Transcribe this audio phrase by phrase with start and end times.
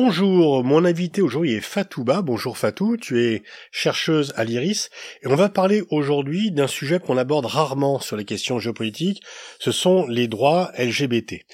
[0.00, 2.22] Bonjour, mon invité aujourd'hui est Fatouba.
[2.22, 3.42] Bonjour Fatou, tu es
[3.72, 4.90] chercheuse à l'IRIS
[5.22, 9.20] et on va parler aujourd'hui d'un sujet qu'on aborde rarement sur les questions géopolitiques,
[9.58, 11.44] ce sont les droits LGBT.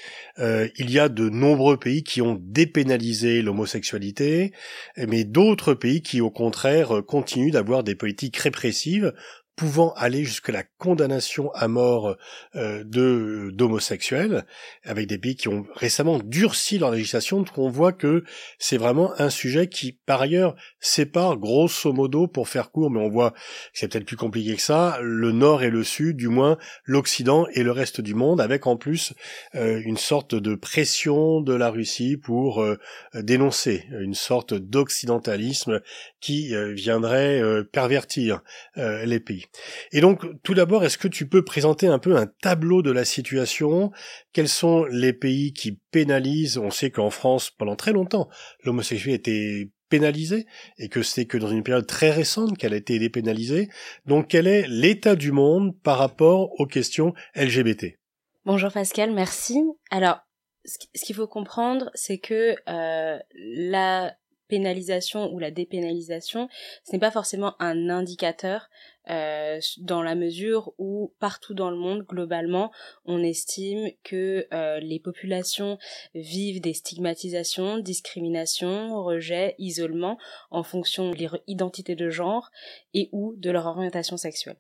[0.40, 4.52] Euh, il y a de nombreux pays qui ont dépénalisé l'homosexualité,
[4.98, 9.14] mais d'autres pays qui au contraire continuent d'avoir des politiques répressives
[9.56, 12.16] pouvant aller jusqu'à la condamnation à mort
[12.56, 14.44] euh, de d'homosexuels,
[14.82, 18.24] avec des pays qui ont récemment durci leur législation, donc on voit que
[18.58, 23.08] c'est vraiment un sujet qui, par ailleurs, sépare grosso modo, pour faire court, mais on
[23.08, 23.36] voit que
[23.74, 27.62] c'est peut-être plus compliqué que ça, le nord et le sud, du moins l'Occident et
[27.62, 29.14] le reste du monde, avec en plus
[29.54, 32.76] euh, une sorte de pression de la Russie pour euh,
[33.14, 35.80] dénoncer une sorte d'occidentalisme
[36.20, 38.40] qui viendrait pervertir
[38.76, 39.43] les pays.
[39.92, 43.04] Et donc, tout d'abord, est-ce que tu peux présenter un peu un tableau de la
[43.04, 43.90] situation?
[44.32, 46.58] Quels sont les pays qui pénalisent?
[46.58, 48.28] On sait qu'en France, pendant très longtemps,
[48.64, 50.46] l'homosexualité était pénalisée
[50.78, 53.68] et que c'est que dans une période très récente qu'elle a été dépénalisée.
[54.06, 57.98] Donc, quel est l'état du monde par rapport aux questions LGBT
[58.44, 59.62] Bonjour Pascal, merci.
[59.90, 60.18] Alors,
[60.64, 64.14] ce qu'il faut comprendre, c'est que euh, la
[64.48, 66.48] pénalisation ou la dépénalisation,
[66.84, 68.68] ce n'est pas forcément un indicateur
[69.10, 72.70] euh, dans la mesure où partout dans le monde, globalement,
[73.04, 75.78] on estime que euh, les populations
[76.14, 80.18] vivent des stigmatisations, discriminations, rejets, isolement
[80.50, 82.50] en fonction de leur identité de genre
[82.94, 84.56] et ou de leur orientation sexuelle.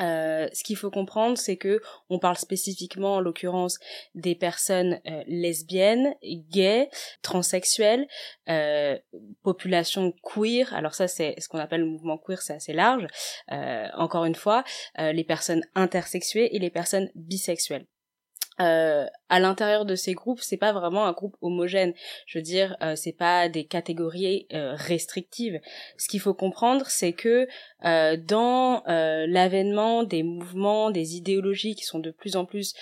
[0.00, 3.78] Euh, ce qu'il faut comprendre, c'est que on parle spécifiquement, en l'occurrence,
[4.14, 6.88] des personnes euh, lesbiennes, gays,
[7.22, 8.06] transsexuelles,
[8.48, 8.98] euh,
[9.42, 10.72] population queer.
[10.74, 13.06] Alors ça, c'est ce qu'on appelle le mouvement queer, c'est assez large.
[13.50, 14.64] Euh, encore une fois,
[14.98, 17.86] les personnes intersexuées et les personnes bisexuelles
[18.60, 21.94] euh, à l'intérieur de ces groupes, c'est pas vraiment un groupe homogène.
[22.26, 25.58] Je veux dire, euh, c'est pas des catégories euh, restrictives.
[25.96, 27.48] Ce qu'il faut comprendre, c'est que
[27.84, 32.74] euh, dans euh, l'avènement des mouvements, des idéologies qui sont de plus en plus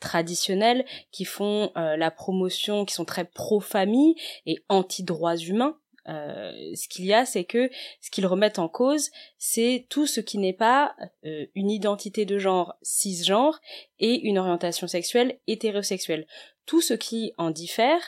[0.00, 4.14] traditionnelles, qui font la promotion, qui sont très pro-famille
[4.46, 5.76] et anti-droits humains,
[6.08, 7.70] euh, ce qu'il y a, c'est que
[8.00, 12.38] ce qu'ils remettent en cause, c'est tout ce qui n'est pas euh, une identité de
[12.38, 13.60] genre cisgenre
[13.98, 16.26] et une orientation sexuelle hétérosexuelle.
[16.66, 18.00] Tout ce qui en diffère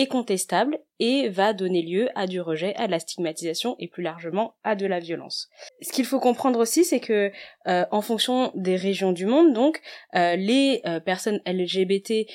[0.00, 4.02] est contestable et va donner lieu à du rejet, à de la stigmatisation et plus
[4.02, 5.48] largement à de la violence.
[5.82, 7.30] Ce qu'il faut comprendre aussi, c'est que
[7.66, 9.80] euh, en fonction des régions du monde, donc
[10.14, 12.26] euh, les euh, personnes LGBT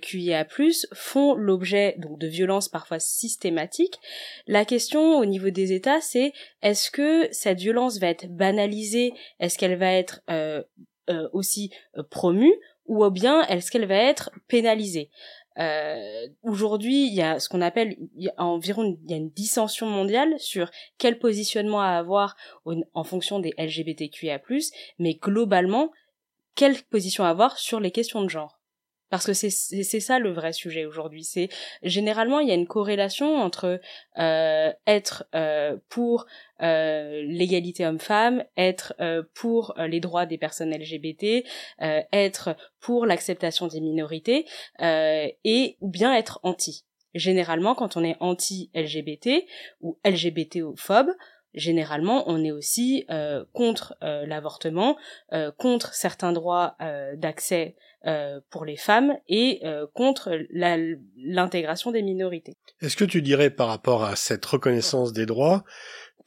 [0.00, 0.46] QIA+
[0.94, 3.98] font l'objet donc de violences parfois systématiques.
[4.48, 9.58] La question au niveau des États, c'est est-ce que cette violence va être banalisée, est-ce
[9.58, 10.22] qu'elle va être
[11.32, 11.70] aussi
[12.10, 12.54] promue?
[12.86, 15.08] Ou bien est-ce qu'elle va être pénalisée?
[15.58, 17.96] Euh, Aujourd'hui, il y a ce qu'on appelle
[18.38, 22.36] environ il y a une dissension mondiale sur quel positionnement à avoir
[22.94, 24.40] en fonction des LGBTQIA+,
[24.98, 25.90] mais globalement,
[26.54, 28.61] quelle position à avoir sur les questions de genre.
[29.12, 31.22] Parce que c'est ça le vrai sujet aujourd'hui.
[31.22, 31.50] C'est
[31.82, 33.78] généralement il y a une corrélation entre
[34.18, 36.24] euh, être euh, pour
[36.62, 38.94] euh, l'égalité homme-femme, être
[39.34, 41.44] pour les droits des personnes LGBT,
[41.78, 44.46] être pour l'acceptation des minorités
[44.80, 46.86] et ou bien être anti.
[47.12, 49.44] Généralement, quand on est anti-LGBT
[49.82, 51.10] ou LGBTophobe,
[51.52, 53.06] généralement on est aussi
[53.52, 54.96] contre l'avortement,
[55.58, 56.78] contre certains droits
[57.16, 62.56] d'accès euh, pour les femmes et euh, contre l'intégration des minorités.
[62.80, 65.62] Est-ce que tu dirais par rapport à cette reconnaissance des droits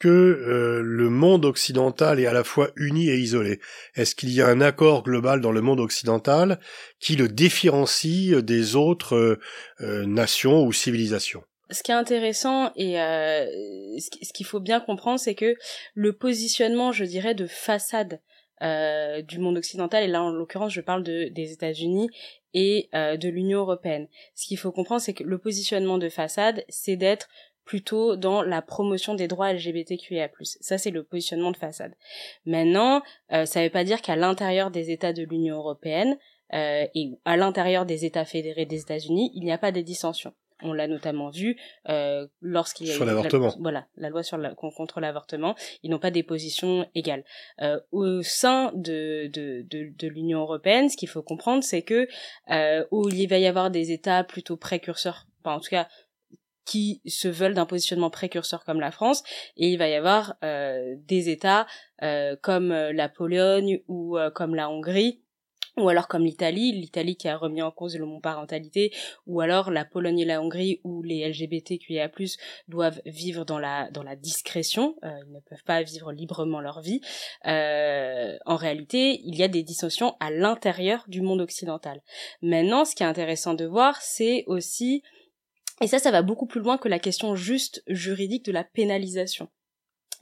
[0.00, 3.60] que euh, le monde occidental est à la fois uni et isolé?
[3.94, 6.60] Est-ce qu'il y a un accord global dans le monde occidental
[6.98, 9.38] qui le différencie des autres
[9.80, 11.44] nations ou civilisations?
[11.70, 15.56] Ce qui est intéressant et ce qu'il faut bien comprendre, c'est que
[15.94, 18.20] le positionnement, je dirais, de façade
[18.62, 22.08] euh, du monde occidental, et là en l'occurrence je parle de, des États-Unis
[22.54, 24.08] et euh, de l'Union européenne.
[24.34, 27.28] Ce qu'il faut comprendre, c'est que le positionnement de façade, c'est d'être
[27.66, 30.30] plutôt dans la promotion des droits LGBTQIA+.
[30.40, 31.94] Ça, c'est le positionnement de façade.
[32.46, 36.16] Maintenant, euh, ça ne veut pas dire qu'à l'intérieur des États de l'Union européenne
[36.54, 40.32] euh, et à l'intérieur des États fédérés des États-Unis, il n'y a pas de dissensions.
[40.62, 41.58] On l'a notamment vu
[41.88, 43.54] euh, lorsqu'il y a sur l'avortement.
[43.60, 47.24] Voilà, la loi sur la, contre l'avortement, ils n'ont pas des positions égales.
[47.60, 52.08] Euh, au sein de de, de, de l'Union européenne, ce qu'il faut comprendre, c'est que
[52.50, 55.88] euh, où il va y avoir des États plutôt précurseurs, enfin, en tout cas
[56.64, 59.22] qui se veulent d'un positionnement précurseur comme la France,
[59.56, 61.66] et il va y avoir euh, des États
[62.02, 65.20] euh, comme la Pologne ou comme la Hongrie
[65.76, 68.92] ou alors comme l'Italie, l'Italie qui a remis en cause l'homoparentalité,
[69.26, 72.10] ou alors la Pologne et la Hongrie où les LGBTQIA+
[72.68, 76.80] doivent vivre dans la dans la discrétion, euh, ils ne peuvent pas vivre librement leur
[76.80, 77.00] vie.
[77.46, 82.00] Euh, en réalité, il y a des dissociations à l'intérieur du monde occidental.
[82.42, 85.02] Maintenant, ce qui est intéressant de voir, c'est aussi
[85.82, 89.48] et ça, ça va beaucoup plus loin que la question juste juridique de la pénalisation.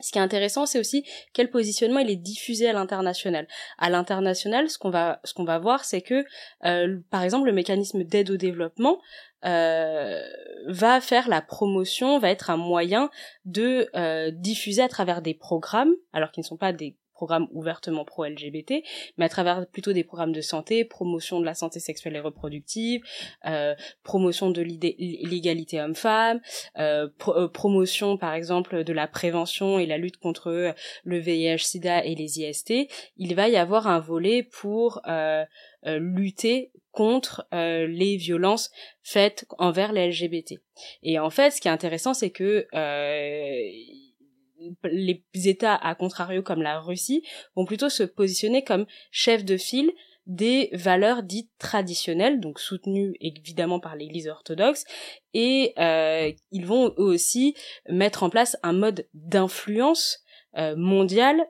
[0.01, 3.47] Ce qui est intéressant, c'est aussi quel positionnement il est diffusé à l'international.
[3.79, 6.25] À l'international, ce qu'on va ce qu'on va voir, c'est que
[6.65, 9.01] euh, par exemple le mécanisme d'aide au développement
[9.45, 10.23] euh,
[10.67, 13.11] va faire la promotion, va être un moyen
[13.45, 18.05] de euh, diffuser à travers des programmes, alors qu'ils ne sont pas des programmes ouvertement
[18.05, 18.83] pro-LGBT,
[19.17, 23.03] mais à travers plutôt des programmes de santé, promotion de la santé sexuelle et reproductive,
[23.47, 26.41] euh, promotion de l'égalité homme-femme,
[26.79, 30.75] euh, euh, promotion par exemple de la prévention et la lutte contre
[31.05, 35.01] le VIH-Sida et les IST, il va y avoir un volet pour
[35.85, 38.71] lutter contre les violences
[39.03, 40.55] faites envers les LGBT.
[41.03, 42.67] Et en fait, ce qui est intéressant, c'est que
[44.85, 47.23] les États, à contrario comme la Russie,
[47.57, 49.93] vont plutôt se positionner comme chef de file
[50.27, 54.85] des valeurs dites traditionnelles, donc soutenues évidemment par l'Église orthodoxe,
[55.35, 57.55] et euh, ils vont aussi
[57.91, 60.21] mettre en place un mode d'influence
[60.57, 61.45] euh, mondiale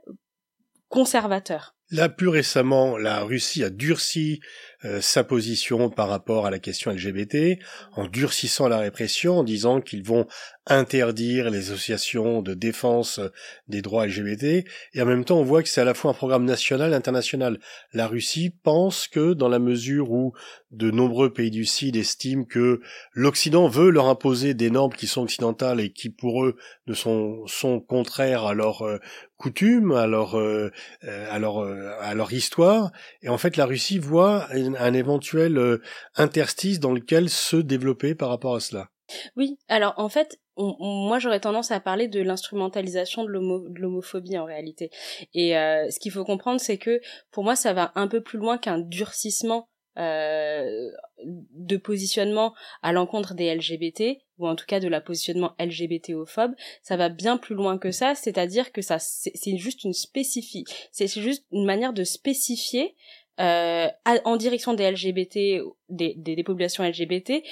[0.88, 1.76] conservateur.
[1.90, 4.40] Là, plus récemment, la Russie a durci
[4.84, 7.58] euh, sa position par rapport à la question LGBT
[7.92, 10.26] en durcissant la répression, en disant qu'ils vont
[10.66, 13.20] interdire les associations de défense
[13.68, 14.64] des droits LGBT,
[14.94, 16.96] et en même temps on voit que c'est à la fois un programme national et
[16.96, 17.58] international.
[17.92, 20.32] La Russie pense que dans la mesure où
[20.70, 22.80] de nombreux pays du Sud estiment que
[23.12, 26.56] l'Occident veut leur imposer des normes qui sont occidentales et qui pour eux
[26.86, 28.98] ne sont, sont contraires à leur euh,
[29.36, 30.70] coutume, à leur, euh,
[31.04, 32.90] euh, à, leur, à leur histoire,
[33.22, 34.46] et en fait la Russie voit
[34.78, 35.80] un éventuel
[36.16, 38.90] interstice dans lequel se développer par rapport à cela.
[39.36, 44.90] Oui, alors en fait, moi j'aurais tendance à parler de l'instrumentalisation de l'homophobie en réalité.
[45.34, 47.00] Et euh, ce qu'il faut comprendre, c'est que
[47.30, 49.68] pour moi, ça va un peu plus loin qu'un durcissement
[49.98, 50.90] euh,
[51.24, 56.96] de positionnement à l'encontre des LGBT ou en tout cas de la positionnement LGBTophobe, ça
[56.96, 61.44] va bien plus loin que ça, c'est-à-dire que ça c'est juste une spécifie, c'est juste
[61.52, 62.96] une manière de spécifier
[63.40, 63.88] euh,
[64.24, 67.42] en direction des LGBT, des, des, populations LGBT,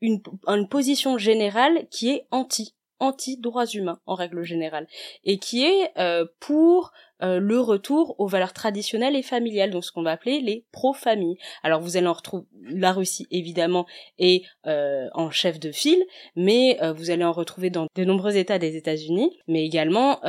[0.00, 4.86] une, une position générale qui est anti anti droits humains en règle générale
[5.24, 6.92] et qui est euh, pour
[7.22, 11.36] euh, le retour aux valeurs traditionnelles et familiales, donc ce qu'on va appeler les pro-familles.
[11.64, 13.86] Alors vous allez en retrouver la Russie évidemment
[14.18, 16.04] est euh, en chef de file,
[16.36, 20.20] mais euh, vous allez en retrouver dans de nombreux États des États-Unis, mais également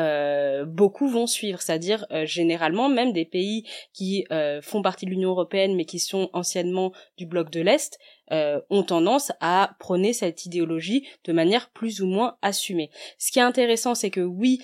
[0.66, 4.26] beaucoup vont suivre, c'est-à-dire généralement même des pays qui
[4.62, 8.00] font partie de l'Union européenne mais qui sont anciennement du bloc de l'Est
[8.32, 12.90] ont tendance à prôner cette idéologie de manière plus ou moins assumée.
[13.18, 14.60] Ce qui est intéressant, c'est que oui,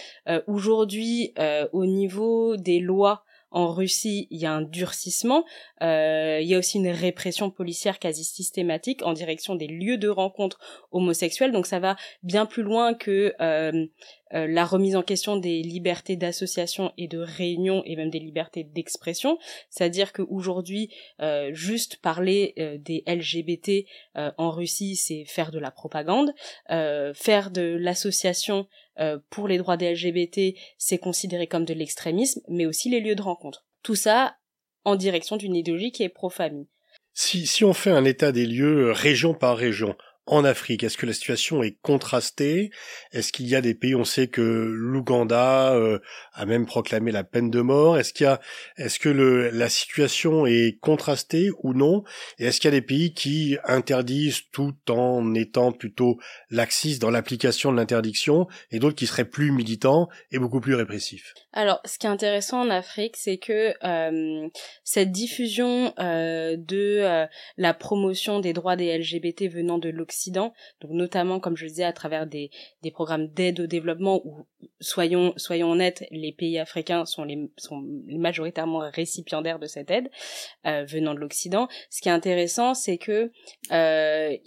[0.47, 1.33] aujourd'hui,
[1.73, 3.25] au niveau des lois
[3.56, 5.45] en Russie, il y a un durcissement,
[5.81, 10.09] euh, il y a aussi une répression policière quasi systématique en direction des lieux de
[10.09, 10.59] rencontre
[10.91, 13.85] homosexuels, donc ça va bien plus loin que euh,
[14.35, 18.63] euh, la remise en question des libertés d'association et de réunion et même des libertés
[18.63, 19.37] d'expression,
[19.69, 20.89] c'est-à-dire qu'aujourd'hui,
[21.51, 26.33] juste parler des LGBT en Russie, c'est faire de la propagande,
[26.67, 28.67] faire de l'association
[29.00, 33.15] euh, pour les droits des LGBT, c'est considéré comme de l'extrémisme, mais aussi les lieux
[33.15, 33.65] de rencontre.
[33.83, 34.38] Tout ça
[34.83, 36.67] en direction d'une idéologie qui est pro-famille.
[37.13, 39.95] Si, on fait un état des lieux euh, région par région,
[40.25, 40.84] en Afrique?
[40.84, 42.72] Est-ce que la situation est contrastée?
[43.12, 46.00] Est-ce qu'il y a des pays, on sait que l'Ouganda euh,
[46.34, 47.98] a même proclamé la peine de mort.
[47.98, 48.39] Est-ce qu'il y a,
[48.77, 52.03] est-ce que le, la situation est contrastée ou non?
[52.39, 57.12] Et est-ce qu'il y a des pays qui interdisent tout en étant plutôt laxistes dans
[57.12, 61.34] l'application de l'interdiction et d'autres qui seraient plus militants et beaucoup plus répressifs?
[61.53, 64.50] Alors, ce qui est intéressant en Afrique, c'est que euh,
[64.84, 67.25] cette diffusion euh, de euh,
[67.58, 71.84] la promotion des droits des LGBT venant de l'Occident, donc notamment, comme je le disais,
[71.84, 74.48] à travers des, des programmes d'aide au développement où,
[74.79, 80.10] soyons, soyons honnêtes, les pays africains sont, les, sont majoritairement récipiendaires de cette aide
[80.65, 81.67] euh, venant de l'Occident.
[81.89, 83.31] Ce qui est intéressant, c'est que
[83.72, 84.38] euh,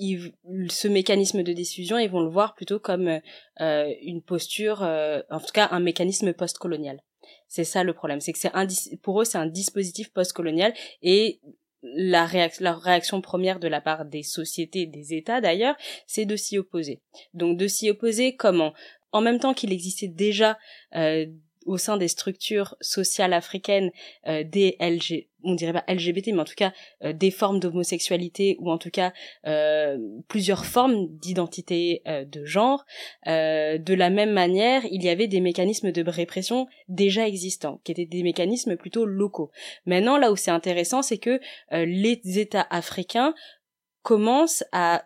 [0.70, 3.20] ce mécanisme de diffusion, ils vont le voir plutôt comme
[3.60, 7.00] euh, une posture, en tout cas un mécanisme post-colonial.
[7.46, 8.50] C'est ça le problème, c'est que c'est
[9.02, 10.72] pour eux c'est un dispositif post-colonial
[11.02, 11.40] et
[11.82, 16.36] la, réaction, la réaction première de la part des sociétés, des États d'ailleurs, c'est de
[16.36, 17.00] s'y opposer.
[17.34, 18.72] Donc de s'y opposer comment?
[19.12, 20.58] En même temps qu'il existait déjà
[20.94, 21.26] euh,
[21.68, 23.90] au sein des structures sociales africaines
[24.26, 26.72] des LG, on dirait pas LGBT, mais en tout cas
[27.12, 29.12] des formes d'homosexualité ou en tout cas
[30.26, 32.84] plusieurs formes d'identité de genre.
[33.26, 38.06] de la même manière, il y avait des mécanismes de répression déjà existants, qui étaient
[38.06, 39.50] des mécanismes plutôt locaux.
[39.86, 43.34] Maintenant, là où c'est intéressant, c'est que les États africains
[44.02, 45.04] commencent à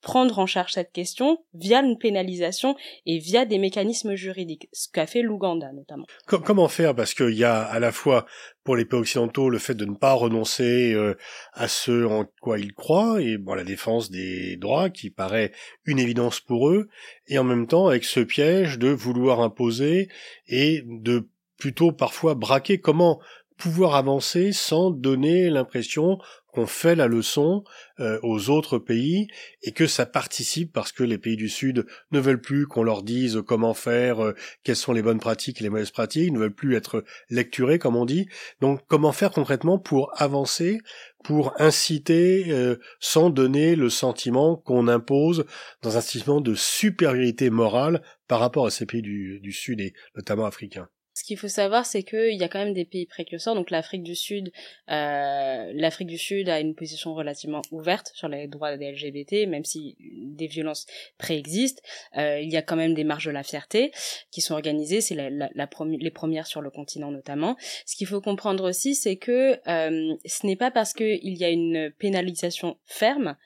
[0.00, 2.76] prendre en charge cette question via une pénalisation
[3.06, 6.06] et via des mécanismes juridiques, ce qu'a fait l'Ouganda notamment.
[6.26, 6.94] Comment faire?
[6.94, 8.26] Parce qu'il y a à la fois
[8.64, 11.16] pour les pays occidentaux le fait de ne pas renoncer euh,
[11.52, 15.52] à ce en quoi ils croient et bon la défense des droits qui paraît
[15.84, 16.88] une évidence pour eux
[17.26, 20.08] et en même temps avec ce piège de vouloir imposer
[20.46, 21.28] et de
[21.60, 23.20] plutôt parfois braquer comment
[23.60, 27.62] pouvoir avancer sans donner l'impression qu'on fait la leçon
[28.00, 29.28] euh, aux autres pays
[29.62, 33.02] et que ça participe parce que les pays du Sud ne veulent plus qu'on leur
[33.02, 36.54] dise comment faire, euh, quelles sont les bonnes pratiques et les mauvaises pratiques, ne veulent
[36.54, 38.28] plus être lecturés comme on dit.
[38.62, 40.80] Donc comment faire concrètement pour avancer,
[41.22, 45.44] pour inciter euh, sans donner le sentiment qu'on impose
[45.82, 50.46] dans un sentiment de supériorité morale par rapport à ces pays du Sud et notamment
[50.46, 50.88] africains?
[51.30, 53.54] Qu'il faut savoir, c'est qu'il y a quand même des pays précurseurs.
[53.54, 54.50] Donc l'Afrique du Sud,
[54.90, 59.64] euh, l'Afrique du Sud a une position relativement ouverte sur les droits des LGBT, même
[59.64, 60.86] si des violences
[61.18, 61.84] préexistent.
[62.16, 63.92] Euh, il y a quand même des marges de la fierté
[64.32, 65.00] qui sont organisées.
[65.00, 67.56] C'est les premières sur le continent notamment.
[67.86, 71.48] Ce qu'il faut comprendre aussi, c'est que euh, ce n'est pas parce qu'il y a
[71.48, 73.36] une pénalisation ferme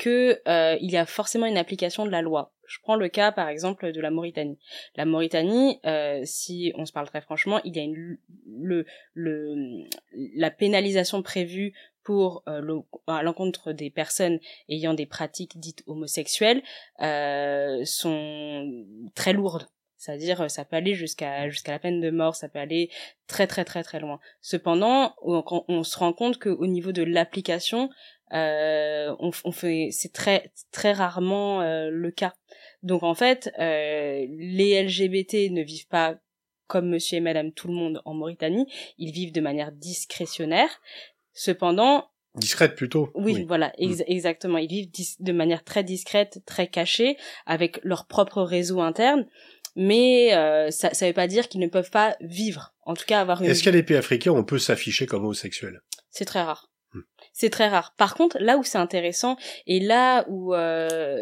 [0.00, 2.54] que euh, il y a forcément une application de la loi.
[2.66, 4.58] Je prends le cas par exemple de la Mauritanie.
[4.96, 8.16] La Mauritanie, euh, si on se parle très franchement, il y a une,
[8.46, 9.84] le, le,
[10.36, 14.40] la pénalisation prévue pour euh, à l'encontre des personnes
[14.70, 16.62] ayant des pratiques dites homosexuelles
[17.02, 19.68] euh, sont très lourdes.
[20.00, 22.88] C'est-à-dire, ça peut aller jusqu'à jusqu'à la peine de mort, ça peut aller
[23.26, 24.18] très très très très loin.
[24.40, 27.90] Cependant, on, on se rend compte qu'au niveau de l'application,
[28.32, 32.32] euh, on, on, fait, c'est très très rarement euh, le cas.
[32.82, 36.16] Donc en fait, euh, les LGBT ne vivent pas
[36.66, 38.66] comme Monsieur et Madame tout le monde en Mauritanie.
[38.96, 40.70] Ils vivent de manière discrétionnaire.
[41.34, 43.10] Cependant, discrète plutôt.
[43.14, 44.02] Oui, voilà, mm.
[44.06, 44.56] exactement.
[44.56, 49.26] Ils vivent de manière très discrète, très cachée, avec leur propre réseau interne.
[49.76, 52.74] Mais euh, ça ne veut pas dire qu'ils ne peuvent pas vivre.
[52.82, 53.50] En tout cas, avoir une.
[53.50, 55.80] Est-ce qu'à les pays africains, on peut s'afficher comme homosexuel?
[56.10, 56.70] C'est très rare.
[57.32, 57.94] C'est très rare.
[57.96, 59.36] Par contre, là où c'est intéressant
[59.66, 61.16] et là où euh,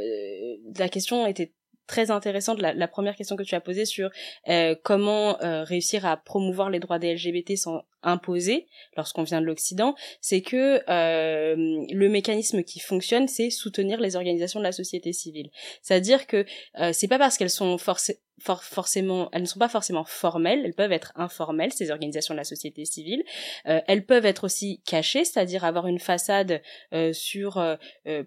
[0.79, 1.53] la question était
[1.89, 4.11] très intéressante, la, la, première question que tu as posée sur
[4.49, 9.47] euh, comment euh, réussir à promouvoir les droits des LGBT sans imposer lorsqu'on vient de
[9.47, 15.13] l'Occident, c'est que euh, le mécanisme qui fonctionne, c'est soutenir les organisations de la société
[15.13, 15.51] civile.
[15.83, 16.45] C'est-à-dire que
[16.79, 20.75] euh, c'est pas parce qu'elles sont forcées forcément, elles ne sont pas forcément formelles, elles
[20.75, 23.23] peuvent être informelles, ces organisations de la société civile.
[23.67, 27.77] Euh, elles peuvent être aussi cachées, c'est-à-dire avoir une façade euh, sur, euh,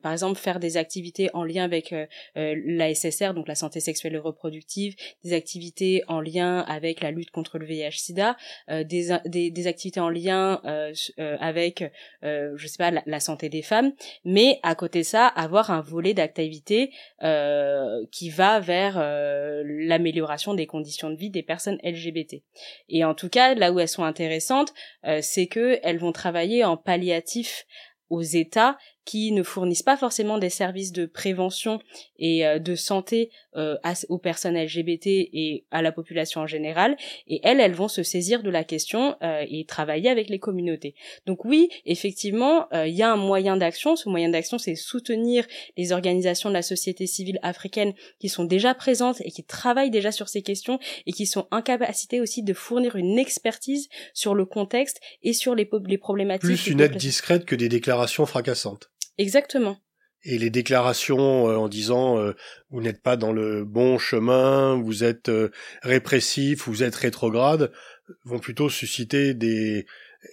[0.02, 1.94] par exemple, faire des activités en lien avec
[2.36, 7.32] la SSR, donc la santé sexuelle et reproductive, des activités en lien avec la lutte
[7.32, 8.38] contre le VIH/SIDA,
[8.84, 10.62] des, des, des, activités en lien
[11.18, 11.84] avec,
[12.22, 13.92] je sais pas, la, la, santé des femmes,
[14.26, 16.92] mais à côté de ça, avoir un volet d'activité
[18.12, 22.44] qui va vers la des conditions de vie des personnes LGBT.
[22.90, 24.74] Et en tout cas, là où elles sont intéressantes,
[25.06, 27.66] euh, c'est que elles vont travailler en palliatif
[28.10, 31.80] aux États qui ne fournissent pas forcément des services de prévention
[32.20, 33.76] et euh, de santé euh,
[34.10, 36.96] aux personnes LGBT et à la population en général.
[37.28, 40.96] Et elles, elles vont se saisir de la question euh, et travailler avec les communautés.
[41.26, 43.96] Donc oui, effectivement, il y a un moyen d'action.
[43.96, 45.46] Ce moyen d'action, c'est soutenir
[45.78, 50.12] les organisations de la société civile africaine qui sont déjà présentes et qui travaillent déjà
[50.12, 54.46] sur ces questions et qui sont en capacité aussi de fournir une expertise sur le
[54.46, 56.42] contexte et sur les, les problématiques.
[56.42, 58.91] Plus une aide discrète que des déclarations fracassantes.
[59.18, 59.78] Exactement.
[60.24, 62.34] Et les déclarations euh, en disant euh,
[62.70, 65.50] vous n'êtes pas dans le bon chemin, vous êtes euh,
[65.82, 67.72] répressif, vous êtes rétrograde,
[68.26, 69.86] vont plutôt susciter des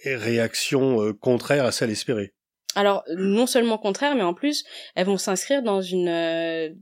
[0.05, 2.33] réactions contraires à celles espérées.
[2.75, 4.63] Alors non seulement contraires, mais en plus
[4.95, 6.75] elles vont s'inscrire dans une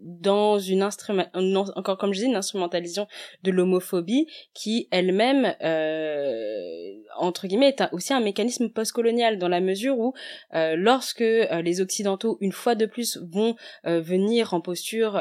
[0.00, 3.06] dans une instrument encore comme je dis une instrumentalisation
[3.42, 9.98] de l'homophobie qui elle-même euh, entre guillemets est aussi un mécanisme postcolonial dans la mesure
[9.98, 10.14] où
[10.54, 15.14] euh, lorsque euh, les occidentaux une fois de plus vont euh, venir en posture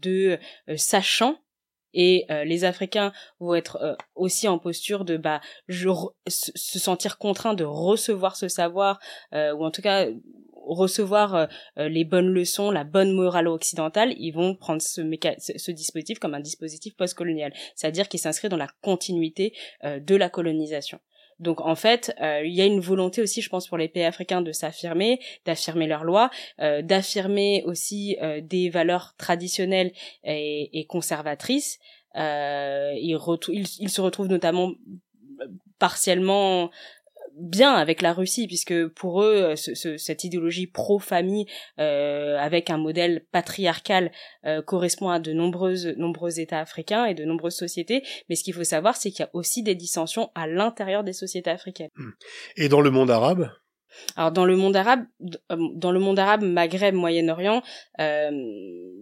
[0.00, 0.38] de
[0.76, 1.36] sachant
[1.92, 5.88] et les Africains vont être aussi en posture de bah je,
[6.28, 9.00] se sentir contraints de recevoir ce savoir
[9.32, 10.06] ou en tout cas
[10.66, 15.02] recevoir les bonnes leçons, la bonne morale occidentale, ils vont prendre ce,
[15.56, 21.00] ce dispositif comme un dispositif postcolonial, c'est-à-dire qui s'inscrit dans la continuité de la colonisation.
[21.40, 24.04] Donc en fait, euh, il y a une volonté aussi, je pense, pour les pays
[24.04, 30.84] africains de s'affirmer, d'affirmer leurs lois, euh, d'affirmer aussi euh, des valeurs traditionnelles et, et
[30.84, 31.80] conservatrices.
[32.14, 34.72] Ils, ils, se retrouvent notamment
[35.78, 36.70] partiellement
[37.40, 41.46] bien avec la Russie puisque pour eux ce, cette idéologie pro-famille
[41.78, 44.12] euh, avec un modèle patriarcal
[44.44, 48.02] euh, correspond à de nombreuses nombreux États africains et de nombreuses sociétés.
[48.28, 51.12] Mais ce qu'il faut savoir c'est qu'il y a aussi des dissensions à l'intérieur des
[51.12, 51.90] sociétés africaines.
[52.56, 53.50] Et dans le monde arabe?
[54.16, 55.04] Alors dans le monde arabe,
[55.50, 57.62] euh, dans le monde arabe, Maghreb, Moyen-Orient,
[58.00, 58.30] euh,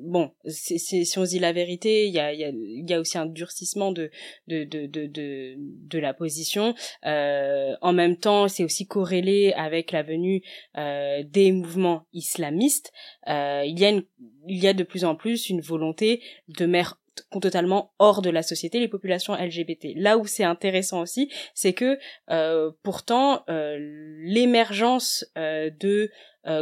[0.03, 2.45] bon, si on dit la vérité, il y a, y
[2.93, 4.11] a, aussi un durcissement de
[4.47, 6.75] de de de de, la position.
[7.07, 10.43] Euh, en même temps, c'est aussi corrélé avec la venue
[10.77, 12.93] euh, des mouvements islamistes.
[13.29, 14.05] Euh, il y a une,
[14.47, 17.01] il y a de plus en plus une volonté de mettre
[17.41, 19.89] totalement hors de la société les populations LGBT.
[19.97, 21.99] Là où c'est intéressant aussi, c'est que
[22.31, 23.77] euh, pourtant euh,
[24.23, 26.11] l'émergence euh, de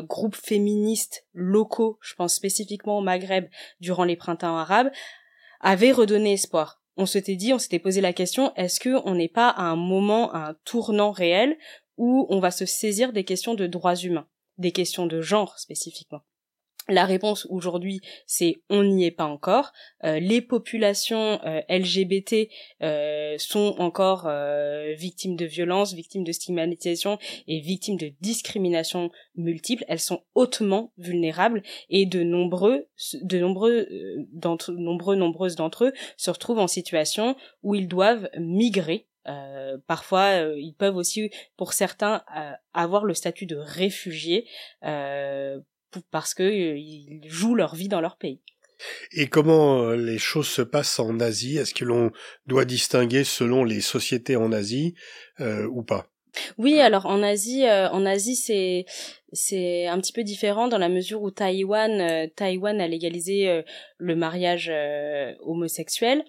[0.08, 3.46] groupes féministes locaux, je pense spécifiquement au Maghreb
[3.78, 4.90] durant les printemps arabes,
[5.60, 6.82] avait redonné espoir.
[6.96, 9.76] On s'était dit, on s'était posé la question, est-ce que on n'est pas à un
[9.76, 11.56] moment, à un tournant réel
[11.98, 14.26] où on va se saisir des questions de droits humains,
[14.58, 16.22] des questions de genre spécifiquement?
[16.88, 19.72] La réponse aujourd'hui, c'est on n'y est pas encore.
[20.04, 22.48] Euh, les populations euh, LGBT
[22.82, 24.28] euh, sont encore
[24.96, 29.84] victimes de violences, victimes de stigmatisation et victimes de discrimination multiples.
[29.88, 32.86] Elles sont hautement vulnérables et de nombreux,
[33.22, 33.88] de nombreux,
[34.32, 39.06] d'entre nombreux, nombreuses d'entre eux se retrouvent en situation où ils doivent migrer
[39.88, 42.22] parfois, ils peuvent aussi, pour certains,
[42.74, 44.46] avoir le statut de réfugiés
[46.10, 48.40] parce que euh, ils jouent leur vie dans leur pays.
[49.12, 51.56] Et comment euh, les choses se passent en Asie?
[51.56, 52.10] Est-ce que l'on
[52.46, 54.94] doit distinguer selon les sociétés en Asie
[55.40, 56.06] euh, ou pas?
[56.58, 58.84] Oui, alors en Asie, en Asie c'est
[59.32, 63.62] c'est un petit peu différent dans la mesure où Taïwan, Taïwan a légalisé
[63.96, 64.70] le mariage
[65.40, 66.26] homosexuel.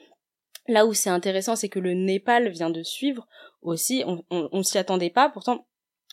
[0.70, 3.28] Là où c'est intéressant, c'est que le Népal vient de suivre
[3.62, 4.04] aussi.
[4.08, 5.67] On, on, on s'y attendait pas, pourtant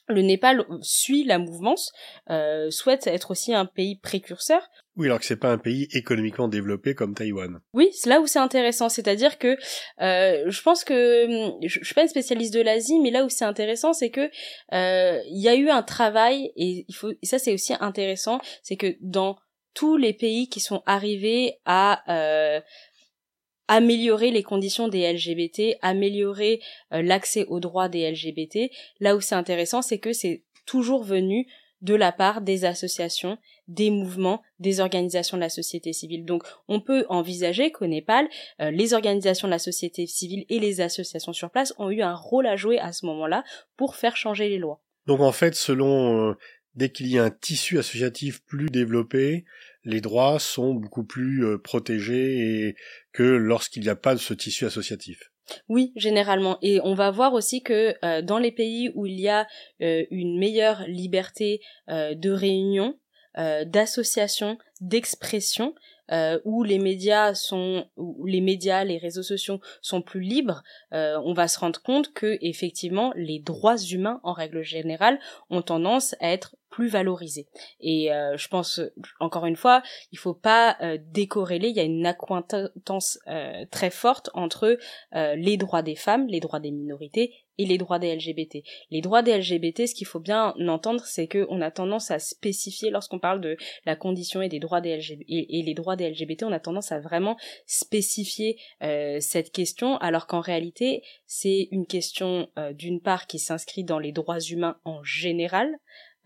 [0.09, 1.93] le Népal suit la mouvance,
[2.31, 4.69] euh, souhaite être aussi un pays précurseur.
[4.97, 7.61] Oui, alors que c'est pas un pays économiquement développé comme Taïwan.
[7.73, 9.57] Oui, c'est là où c'est intéressant, c'est-à-dire que
[10.01, 13.29] euh, je pense que hum, je, suis pas une spécialiste de l'Asie, mais là où
[13.29, 14.31] c'est intéressant, c'est que
[14.73, 18.39] euh, il y a eu un travail et il faut et ça c'est aussi intéressant,
[18.63, 19.37] c'est que dans
[19.75, 22.61] tous les pays qui sont arrivés à euh,
[23.69, 26.61] améliorer les conditions des LGBT, améliorer
[26.93, 28.71] euh, l'accès aux droits des LGBT.
[29.01, 31.47] Là où c'est intéressant, c'est que c'est toujours venu
[31.85, 33.37] de la part des associations,
[33.69, 36.25] des mouvements, des organisations de la société civile.
[36.25, 38.27] Donc on peut envisager qu'au Népal,
[38.61, 42.15] euh, les organisations de la société civile et les associations sur place ont eu un
[42.15, 43.45] rôle à jouer à ce moment-là
[43.77, 44.81] pour faire changer les lois.
[45.07, 46.35] Donc en fait, selon euh,
[46.75, 49.45] dès qu'il y a un tissu associatif plus développé,
[49.85, 52.75] les droits sont beaucoup plus euh, protégés
[53.13, 55.31] que lorsqu'il n'y a pas ce tissu associatif.
[55.69, 56.59] Oui, généralement.
[56.63, 59.47] Et on va voir aussi que euh, dans les pays où il y a
[59.83, 62.99] euh, une meilleure liberté de réunion,
[63.37, 65.75] d'association, d'expression,
[66.45, 67.89] où les médias sont
[68.27, 73.13] les médias les réseaux sociaux sont plus libres on va se rendre compte que effectivement
[73.17, 75.19] les droits humains en règle générale
[75.51, 77.47] ont tendance à être plus valorisés
[77.79, 78.81] et euh, je pense
[79.21, 81.69] encore une fois il faut pas euh, décorréler.
[81.69, 84.77] Il y a une accointance euh, très forte entre
[85.13, 88.59] les droits des femmes les droits des minorités et les droits des LGBT.
[88.91, 92.19] Les droits des LGBT, ce qu'il faut bien entendre, c'est que on a tendance à
[92.19, 96.11] spécifier lorsqu'on parle de la condition et des droits des LGBT et, les droits des
[96.11, 97.37] LGBT, on a tendance à vraiment
[97.67, 103.85] spécifier euh, cette question, alors qu'en réalité, c'est une question euh, d'une part qui s'inscrit
[103.85, 105.71] dans les droits humains en général.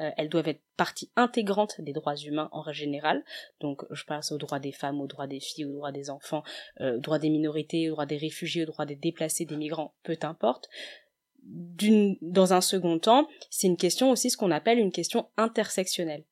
[0.00, 3.24] Euh, elles doivent être partie intégrante des droits humains en général.
[3.60, 6.44] Donc, je pense aux droits des femmes, aux droits des filles, aux droits des enfants,
[6.80, 10.16] aux droits des minorités, aux droits des réfugiés, aux droits des déplacés, des migrants, peu
[10.22, 10.68] importe
[11.44, 16.24] dans un second temps, c'est une question aussi ce qu'on appelle une question intersectionnelle.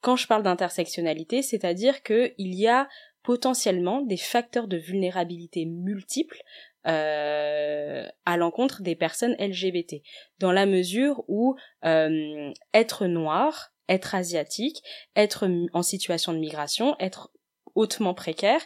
[0.00, 2.88] Quand je parle d'intersectionnalité, c'est-à-dire qu'il y a
[3.22, 6.42] potentiellement des facteurs de vulnérabilité multiples
[6.86, 10.02] euh, à l'encontre des personnes LGBT,
[10.40, 14.82] dans la mesure où euh, être noir, être asiatique,
[15.14, 17.30] être en situation de migration, être
[17.74, 18.60] hautement précaire,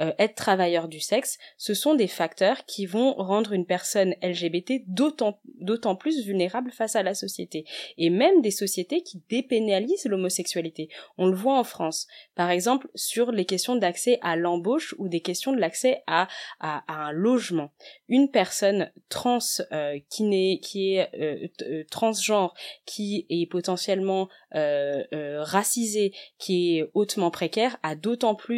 [0.00, 4.84] euh, être travailleur du sexe, ce sont des facteurs qui vont rendre une personne LGBT
[4.86, 7.64] d'autant plus vulnérable face à la société
[7.98, 10.88] et même des sociétés qui dépénalisent l'homosexualité.
[11.18, 15.20] On le voit en France, par exemple sur les questions d'accès à l'embauche ou des
[15.20, 16.28] questions de l'accès à,
[16.60, 17.72] à, un logement.
[18.08, 19.38] Une personne trans
[19.72, 22.54] euh, qui n'est qui est euh, euh, transgenre,
[22.86, 28.51] qui est potentiellement racisée, qui est hautement précaire, a d'autant plus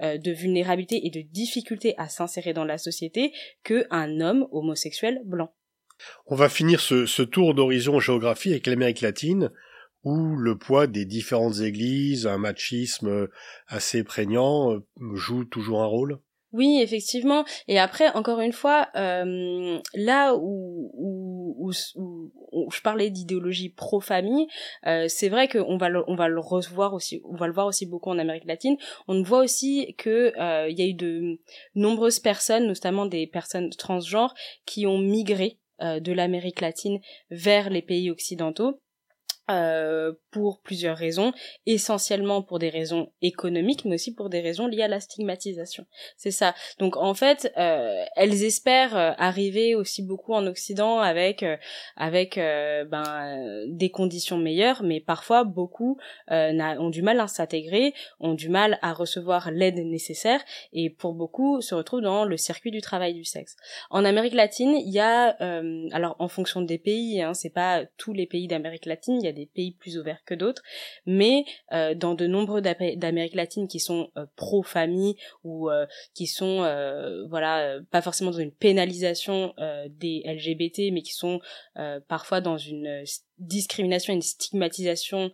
[0.00, 5.52] de vulnérabilité et de difficulté à s'insérer dans la société qu'un homme homosexuel blanc.
[6.26, 9.50] On va finir ce, ce tour d'horizon géographie avec l'Amérique latine,
[10.04, 13.28] où le poids des différentes églises, un machisme
[13.66, 14.78] assez prégnant,
[15.14, 16.20] joue toujours un rôle?
[16.52, 17.44] Oui, effectivement.
[17.68, 24.46] Et après, encore une fois, euh, là où, je parlais d'idéologie pro-famille,
[24.86, 27.66] euh, c'est vrai qu'on va le, on va le revoir aussi, on va le voir
[27.66, 28.76] aussi beaucoup en Amérique latine.
[29.08, 31.40] On voit aussi que euh, il y a eu de
[31.74, 38.10] nombreuses personnes, notamment des personnes transgenres, qui ont migré de l'Amérique latine vers les pays
[38.10, 38.80] occidentaux
[39.48, 41.32] euh, pour plusieurs raisons,
[41.66, 45.86] essentiellement pour des raisons économiques, mais aussi pour des raisons liées à la stigmatisation.
[46.16, 46.52] C'est ça.
[46.80, 51.44] Donc en fait, euh, elles espèrent euh, arriver aussi beaucoup en Occident avec
[51.96, 55.96] avec ben des conditions meilleures, mais parfois beaucoup
[56.28, 60.40] ont du mal à s'intégrer, ont du mal à recevoir l'aide nécessaire,
[60.72, 63.56] et pour beaucoup se retrouvent dans le circuit du travail du sexe.
[63.90, 65.36] En Amérique latine, il y a
[65.92, 69.28] alors en fonction des pays, hein, c'est pas tous les pays d'Amérique latine, il y
[69.28, 70.62] a des pays plus ouverts que d'autres,
[71.04, 76.56] mais euh, dans de nombreux d'Amérique latine qui sont euh, pro-famille ou euh, qui sont
[77.28, 79.54] voilà pas forcément dans une pénalisation
[79.88, 81.40] des LGBT, mais qui sont
[82.08, 83.04] parfois dans une
[83.38, 85.30] discrimination, une stigmatisation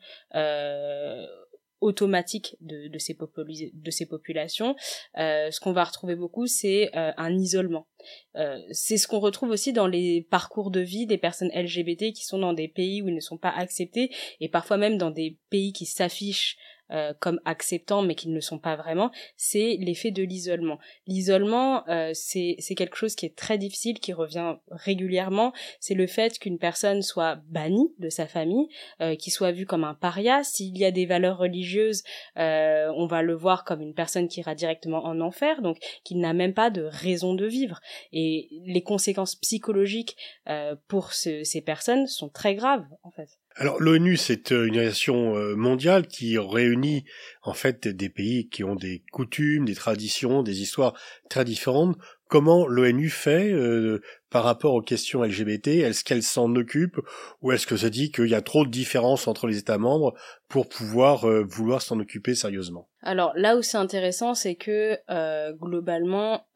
[1.82, 4.74] automatique de, de, ces, de ces populations.
[5.18, 7.86] Euh, ce qu'on va retrouver beaucoup, c'est euh, un isolement.
[8.36, 12.24] Euh, c'est ce qu'on retrouve aussi dans les parcours de vie des personnes LGBT qui
[12.24, 15.38] sont dans des pays où ils ne sont pas acceptés et parfois même dans des
[15.50, 16.56] pays qui s'affichent
[16.92, 20.78] euh, comme acceptants mais qui ne le sont pas vraiment, c'est l'effet de l'isolement.
[21.06, 25.52] L'isolement, euh, c'est quelque chose qui est très difficile, qui revient régulièrement.
[25.80, 28.68] C'est le fait qu'une personne soit bannie de sa famille,
[29.00, 30.42] euh, qu'il soit vu comme un paria.
[30.44, 32.02] S'il y a des valeurs religieuses,
[32.38, 36.20] euh, on va le voir comme une personne qui ira directement en enfer, donc qu'il
[36.20, 37.80] n'a même pas de raison de vivre.
[38.12, 40.16] Et les conséquences psychologiques
[40.88, 43.28] pour ces personnes sont très graves, en fait.
[43.56, 47.04] Alors l'ONU, c'est euh, une organisation euh, mondiale qui réunit
[47.42, 50.94] en fait des pays qui ont des coutumes, des traditions, des histoires
[51.28, 51.96] très différentes.
[52.28, 56.98] Comment l'ONU fait euh, par rapport aux questions LGBT Est-ce qu'elle s'en occupe?
[57.42, 60.14] Ou est-ce que ça dit qu'il y a trop de différences entre les États membres
[60.48, 62.88] pour pouvoir vouloir s'en occuper sérieusement?
[63.02, 64.96] Alors là où c'est intéressant, c'est que
[65.58, 66.46] globalement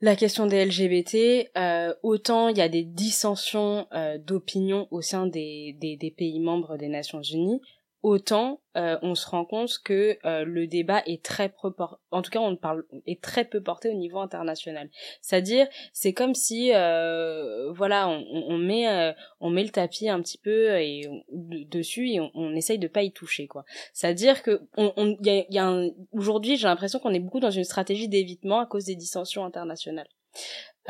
[0.00, 5.26] la question des LGBT, euh, autant il y a des dissensions euh, d'opinion au sein
[5.26, 7.60] des, des, pays membres des Nations Unies,
[8.04, 11.72] autant euh, on se rend compte que le débat est très peu
[12.10, 14.90] en tout cas on parle est très peu porté au niveau international.
[15.22, 20.78] C'est-à-dire c'est comme si voilà on, on met on met le tapis un petit peu
[20.78, 23.64] et dessus et on, on, essaye de pas y toucher quoi.
[23.94, 27.64] C'est-à-dire que on y a, y a aujourd'hui j'ai l'impression qu'on est beaucoup dans une
[27.64, 30.08] stratégie d'évitement à cause des dissensions internationales.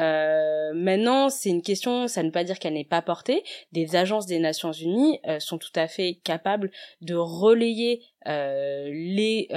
[0.00, 3.44] Euh, maintenant, c'est une question, ça ne veut pas dire qu'elle n'est pas portée.
[3.72, 9.48] Des agences des Nations Unies euh, sont tout à fait capables de relayer euh, les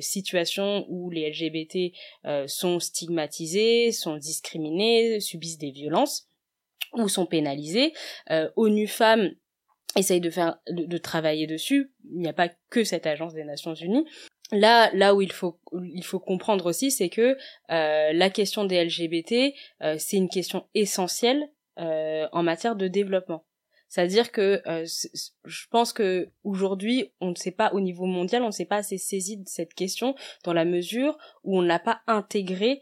[0.00, 1.92] situations où les LGBT
[2.48, 6.28] sont stigmatisés, sont discriminés, subissent des violences
[6.94, 7.92] ou sont pénalisés.
[8.56, 9.32] ONU Femmes
[9.96, 11.92] essaye de faire de, travailler dessus.
[12.10, 14.06] Il n'y a pas que cette agence des Nations Unies.
[14.52, 17.36] Là, là où il faut, il faut comprendre aussi, c'est que
[17.70, 21.42] euh, la question des LGBT, euh, c'est une question essentielle
[21.78, 23.46] euh, en matière de développement.
[23.88, 24.60] C'est-à-dire que
[25.44, 28.78] je pense que aujourd'hui, on ne sait pas au niveau mondial, on ne s'est pas
[28.78, 32.80] assez saisi de cette question dans la mesure où on ne l'a pas intégrée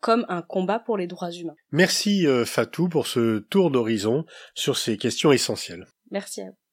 [0.00, 1.56] comme un combat pour les droits humains.
[1.70, 5.86] Merci Fatou pour ce tour d'horizon sur ces questions essentielles.
[6.10, 6.67] Merci à vous.